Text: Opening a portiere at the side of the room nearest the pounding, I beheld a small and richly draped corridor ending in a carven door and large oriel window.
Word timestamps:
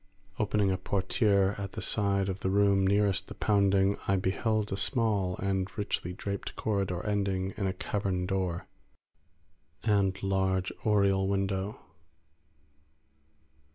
Opening 0.39 0.71
a 0.71 0.79
portiere 0.79 1.53
at 1.59 1.73
the 1.73 1.81
side 1.83 2.27
of 2.27 2.39
the 2.39 2.49
room 2.49 2.87
nearest 2.87 3.27
the 3.27 3.35
pounding, 3.35 3.97
I 4.07 4.15
beheld 4.15 4.71
a 4.73 4.75
small 4.75 5.37
and 5.37 5.69
richly 5.77 6.11
draped 6.11 6.55
corridor 6.55 7.05
ending 7.05 7.53
in 7.55 7.67
a 7.67 7.73
carven 7.73 8.25
door 8.25 8.65
and 9.83 10.17
large 10.23 10.71
oriel 10.83 11.27
window. 11.27 11.77